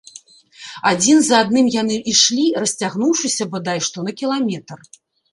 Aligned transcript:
Адзін 0.91 1.17
за 1.25 1.41
адным 1.43 1.67
яны 1.81 1.97
ішлі, 2.11 2.45
расцягнуўшыся 2.63 3.47
бадай 3.53 3.79
што 3.89 3.97
на 4.07 4.11
кіламетр. 4.23 4.79